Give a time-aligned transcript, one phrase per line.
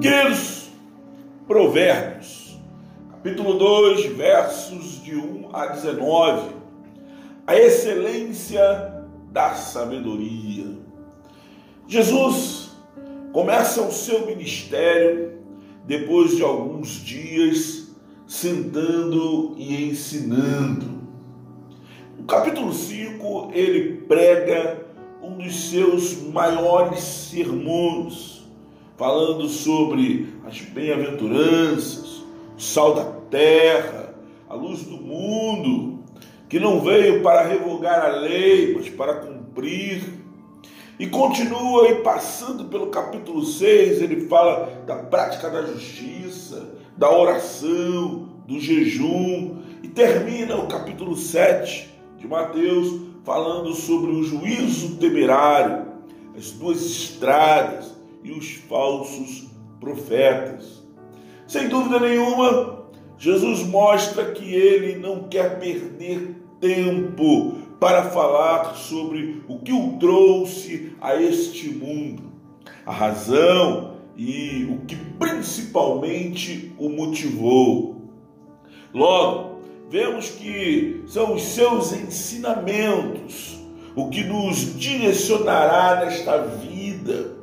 [0.00, 0.68] Queridos,
[1.48, 2.56] Provérbios,
[3.10, 6.54] capítulo 2, versos de 1 a 19.
[7.44, 10.66] A excelência da sabedoria.
[11.88, 12.70] Jesus
[13.32, 15.32] começa o seu ministério
[15.84, 17.88] depois de alguns dias
[18.24, 21.02] sentando e ensinando.
[22.16, 24.86] No capítulo 5, ele prega
[25.20, 28.37] um dos seus maiores sermões,
[28.98, 32.24] falando sobre as bem-aventuranças,
[32.56, 34.12] o sal da terra,
[34.50, 36.00] a luz do mundo,
[36.48, 40.02] que não veio para revogar a lei, mas para cumprir.
[40.98, 48.28] E continua e passando pelo capítulo 6, ele fala da prática da justiça, da oração,
[48.48, 55.86] do jejum, e termina o capítulo 7 de Mateus falando sobre o juízo temerário,
[56.36, 59.48] as duas estradas e os falsos
[59.80, 60.86] profetas.
[61.46, 62.88] Sem dúvida nenhuma,
[63.18, 70.92] Jesus mostra que ele não quer perder tempo para falar sobre o que o trouxe
[71.00, 72.24] a este mundo,
[72.84, 77.96] a razão e o que principalmente o motivou.
[78.92, 83.58] Logo, vemos que são os seus ensinamentos
[83.98, 87.37] o que nos direcionará nesta vida,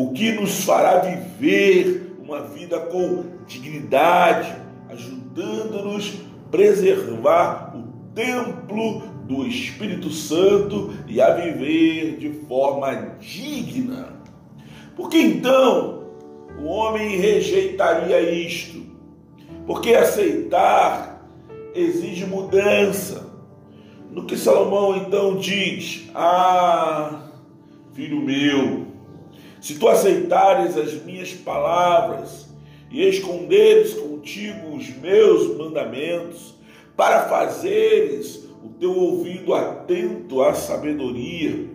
[0.00, 4.50] o que nos fará viver uma vida com dignidade,
[4.88, 14.14] ajudando-nos a preservar o templo do Espírito Santo e a viver de forma digna.
[14.96, 16.06] Porque então
[16.58, 18.82] o homem rejeitaria isto?
[19.66, 21.28] Porque aceitar
[21.74, 23.28] exige mudança.
[24.10, 27.28] No que Salomão então diz: Ah,
[27.92, 28.89] filho meu,
[29.60, 32.48] se tu aceitares as minhas palavras
[32.90, 36.54] e esconderes contigo os meus mandamentos,
[36.96, 41.66] para fazeres o teu ouvido atento à sabedoria.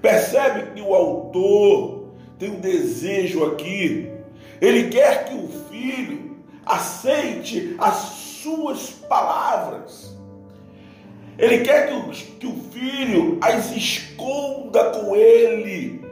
[0.00, 4.10] Percebe que o autor tem um desejo aqui.
[4.60, 10.16] Ele quer que o filho aceite a suas palavras.
[11.36, 16.04] Ele quer que o, que o filho as esconda com ele,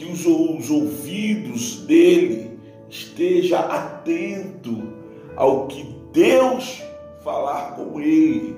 [0.00, 4.94] que os, os ouvidos dele esteja atento
[5.36, 6.82] ao que Deus
[7.22, 8.56] falar com ele.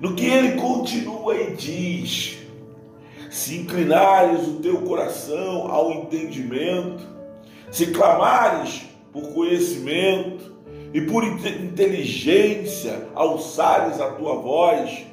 [0.00, 2.38] No que ele continua e diz:
[3.28, 7.04] se inclinares o teu coração ao entendimento,
[7.72, 8.82] se clamares
[9.12, 10.56] por conhecimento,
[10.94, 15.04] e por inteligência alçares a tua voz,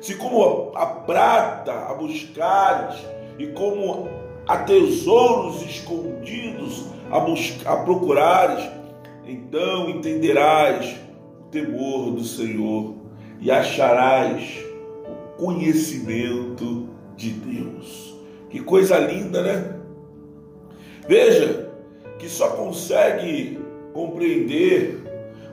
[0.00, 2.96] se como a prata a buscares
[3.36, 8.68] e como a tesouros escondidos a, buscar, a procurares,
[9.26, 10.96] então entenderás
[11.40, 12.94] o temor do Senhor
[13.40, 14.64] e acharás
[15.08, 18.14] o conhecimento de Deus.
[18.50, 19.76] Que coisa linda, né?
[21.08, 21.70] Veja
[22.18, 23.58] que só consegue
[23.92, 25.02] compreender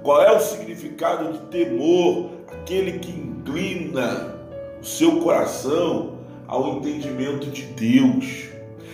[0.03, 2.29] qual é o significado de temor?
[2.51, 4.35] Aquele que inclina
[4.81, 8.49] o seu coração ao entendimento de Deus.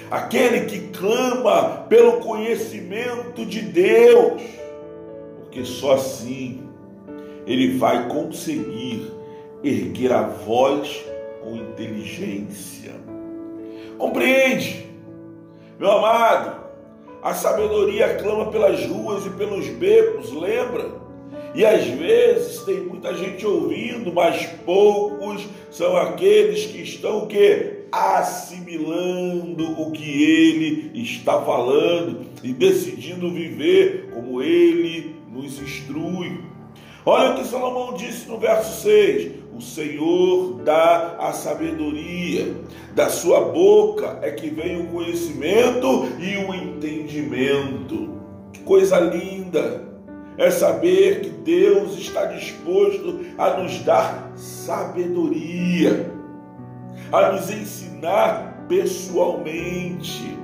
[0.09, 4.41] Aquele que clama pelo conhecimento de Deus.
[5.37, 6.63] Porque só assim
[7.45, 9.11] ele vai conseguir
[9.63, 11.03] erguer a voz
[11.41, 12.93] com inteligência.
[13.97, 14.87] Compreende?
[15.79, 16.59] Meu amado,
[17.21, 20.99] a sabedoria clama pelas ruas e pelos becos, lembra?
[21.53, 27.78] E às vezes tem muita gente ouvindo, mas poucos são aqueles que estão o quê?
[27.91, 36.41] Assimilando o que ele está falando e decidindo viver como ele nos instrui.
[37.05, 42.55] Olha o que Salomão disse no verso 6: O Senhor dá a sabedoria,
[42.93, 48.19] da sua boca é que vem o conhecimento e o entendimento.
[48.53, 49.89] Que coisa linda!
[50.39, 56.09] é saber que Deus está disposto a nos dar sabedoria,
[57.11, 60.37] a nos ensinar pessoalmente.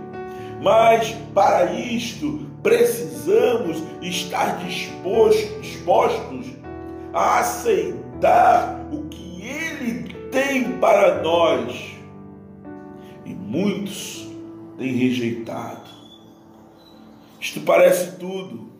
[0.61, 6.47] Mas para isto precisamos estar dispostos, dispostos
[7.13, 11.95] a aceitar o que Ele tem para nós.
[13.25, 14.27] E muitos
[14.77, 15.85] têm rejeitado.
[17.39, 18.75] Isto parece tudo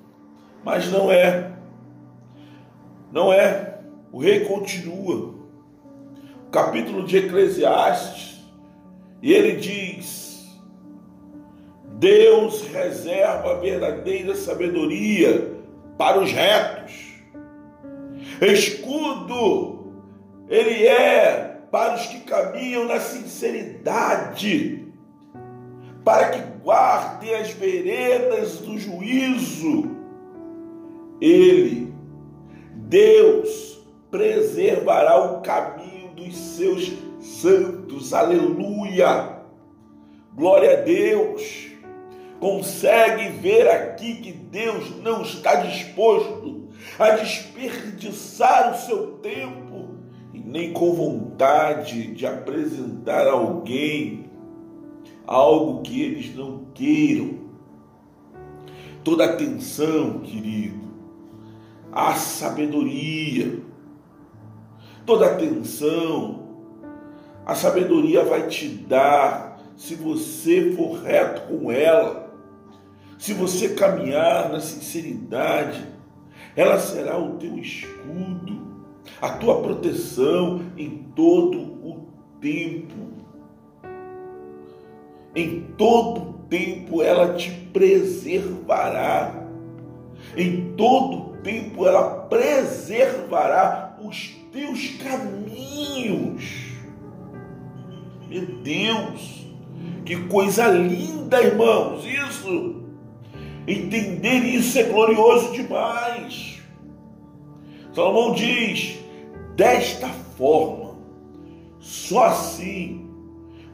[0.66, 1.52] mas não é.
[3.12, 3.78] Não é.
[4.12, 5.35] O rei continua.
[6.56, 8.42] Capítulo de Eclesiastes,
[9.22, 10.57] e ele diz:
[11.96, 15.52] Deus reserva a verdadeira sabedoria
[15.98, 16.94] para os retos.
[18.40, 19.92] Escudo,
[20.48, 24.88] ele é para os que caminham na sinceridade,
[26.06, 29.92] para que guardem as veredas do juízo.
[31.19, 31.94] Ele,
[32.75, 33.78] Deus,
[34.10, 38.13] preservará o caminho dos seus santos.
[38.13, 39.41] Aleluia!
[40.33, 41.67] Glória a Deus!
[42.39, 46.69] Consegue ver aqui que Deus não está disposto
[47.00, 49.95] a desperdiçar o seu tempo
[50.33, 54.29] e nem com vontade de apresentar a alguém
[55.25, 57.45] algo que eles não queiram.
[59.03, 60.85] Toda atenção, querido,
[61.91, 63.59] a sabedoria,
[65.06, 66.44] toda atenção,
[67.46, 72.34] a sabedoria vai te dar se você for reto com ela,
[73.18, 75.86] se você caminhar na sinceridade,
[76.56, 78.66] ela será o teu escudo,
[79.22, 82.08] a tua proteção em todo o
[82.42, 83.06] tempo.
[85.36, 89.44] Em todo o tempo ela te preservará.
[90.36, 96.46] Em todo o tempo ela preservará os teus caminhos.
[98.30, 99.46] Meu Deus,
[100.06, 102.86] que coisa linda, irmãos, isso.
[103.68, 106.62] Entender isso é glorioso demais.
[107.94, 108.98] Salomão diz:
[109.57, 110.07] desta
[110.38, 110.96] forma,
[111.80, 113.10] só assim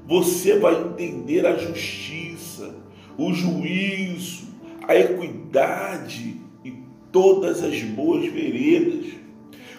[0.07, 2.75] você vai entender a justiça,
[3.17, 4.47] o juízo,
[4.87, 6.73] a equidade e
[7.11, 9.20] todas as boas veredas.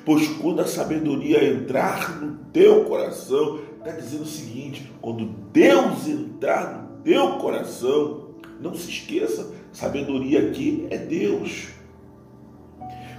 [0.04, 6.82] Pois quando a sabedoria entrar no teu coração, está dizendo o seguinte: quando Deus entrar
[6.82, 11.68] no teu coração, não se esqueça, sabedoria aqui é Deus.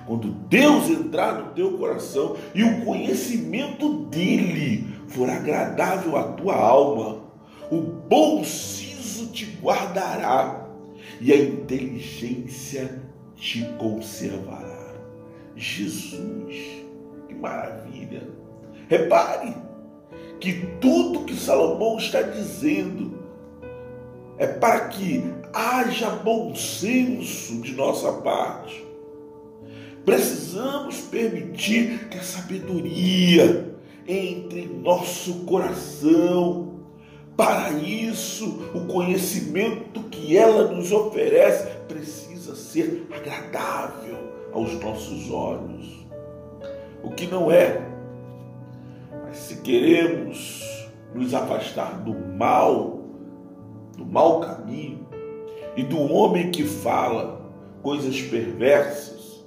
[0.05, 7.23] Quando Deus entrar no teu coração e o conhecimento dele for agradável à tua alma,
[7.71, 10.67] o bom siso te guardará
[11.21, 13.01] e a inteligência
[13.35, 14.72] te conservará.
[15.55, 16.55] Jesus,
[17.27, 18.27] que maravilha!
[18.89, 19.55] Repare
[20.39, 23.17] que tudo que Salomão está dizendo
[24.37, 25.23] é para que
[25.53, 28.83] haja bom senso de nossa parte.
[30.03, 33.73] Precisamos permitir que a sabedoria
[34.07, 36.73] entre em nosso coração.
[37.37, 46.05] Para isso, o conhecimento que ela nos oferece precisa ser agradável aos nossos olhos.
[47.03, 47.81] O que não é.
[49.25, 53.01] Mas se queremos nos afastar do mal,
[53.97, 55.05] do mau caminho
[55.75, 57.41] e do homem que fala
[57.81, 59.43] coisas perversas,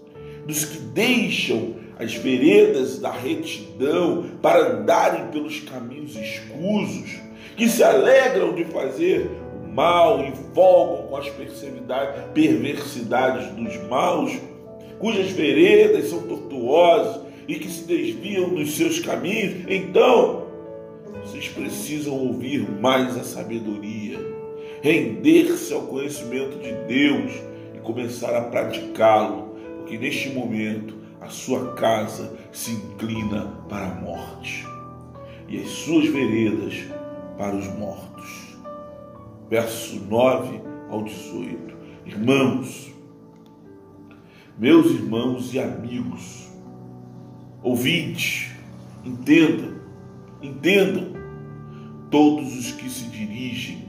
[0.46, 7.18] dos que deixam as veredas da retidão para andarem pelos caminhos escusos,
[7.56, 9.30] que se alegram de fazer
[9.64, 11.30] o mal e folgam com as
[12.34, 14.38] perversidades dos maus,
[14.98, 20.46] cujas veredas são tortuosas e que se desviam dos seus caminhos, então
[21.24, 24.36] vocês precisam ouvir mais a sabedoria
[24.82, 27.32] render-se ao conhecimento de Deus
[27.74, 34.64] e começar a praticá-lo, porque neste momento a sua casa se inclina para a morte
[35.48, 36.74] e as suas veredas
[37.36, 38.56] para os mortos.
[39.48, 41.76] Verso 9 ao 18.
[42.06, 42.92] Irmãos,
[44.58, 46.48] meus irmãos e amigos,
[47.62, 48.50] ouvintes,
[49.04, 49.74] entendam,
[50.42, 51.14] entendam,
[52.10, 53.84] todos os que se dirigem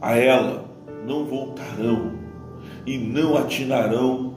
[0.00, 0.70] a ela
[1.06, 2.14] não voltarão
[2.86, 4.34] e não atinarão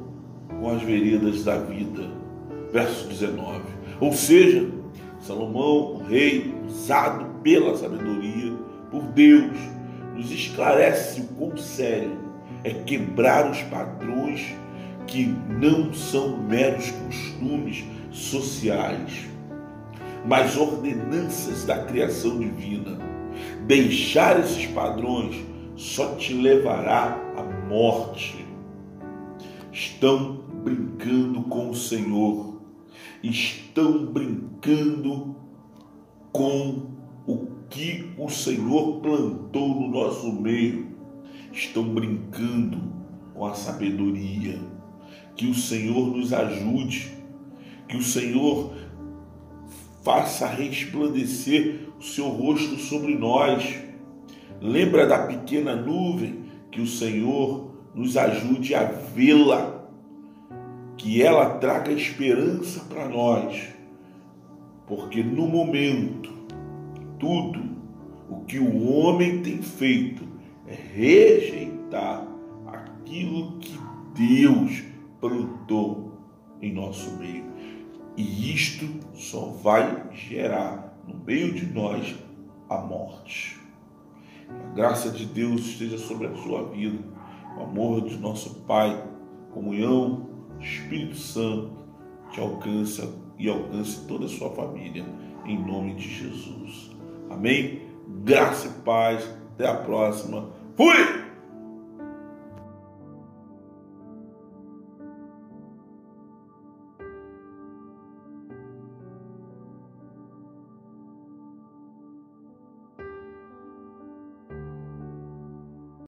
[0.50, 2.10] com as veredas da vida.
[2.74, 3.62] Verso 19.
[4.00, 4.68] Ou seja,
[5.20, 8.52] Salomão, o rei, usado pela sabedoria,
[8.90, 9.58] por Deus,
[10.16, 12.20] nos esclarece o quão sério
[12.64, 14.54] é quebrar os padrões
[15.08, 19.28] que não são meros costumes sociais,
[20.26, 22.98] mas ordenanças da criação divina.
[23.66, 25.36] Deixar esses padrões
[25.76, 28.46] só te levará à morte.
[29.72, 32.62] Estão brincando com o Senhor,
[33.24, 35.36] estão brincando
[36.32, 36.92] com
[37.26, 40.88] o que o Senhor plantou no nosso meio,
[41.52, 42.80] estão brincando
[43.34, 44.60] com a sabedoria.
[45.42, 47.18] Que o Senhor nos ajude,
[47.88, 48.76] que o Senhor
[50.04, 53.76] faça resplandecer o seu rosto sobre nós.
[54.62, 59.84] Lembra da pequena nuvem que o Senhor nos ajude a vê-la,
[60.96, 63.68] que ela traga esperança para nós,
[64.86, 66.32] porque no momento,
[67.18, 67.64] tudo
[68.30, 70.24] o que o homem tem feito
[70.68, 72.28] é rejeitar
[72.68, 73.76] aquilo que
[74.14, 74.91] Deus
[75.22, 76.12] plantou
[76.62, 77.46] em nosso meio.
[78.18, 82.16] E isto só vai gerar no meio de nós
[82.70, 83.60] a morte.
[84.50, 87.00] A graça de Deus esteja sobre a sua vida,
[87.58, 89.02] o amor de nosso Pai,
[89.54, 91.82] comunhão, Espírito Santo
[92.32, 95.06] te alcança e alcance toda a sua família,
[95.46, 96.92] em nome de Jesus.
[97.30, 97.82] Amém?
[98.24, 99.24] Graça e paz.
[99.54, 100.50] Até a próxima.
[100.76, 101.31] Fui!